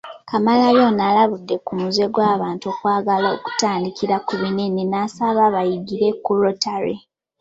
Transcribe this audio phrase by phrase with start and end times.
[0.29, 6.95] Kamalabyonna alabudde ku muze gw’abantu okwagala okutandikira ku binene n’asaba bayigire ku Rotary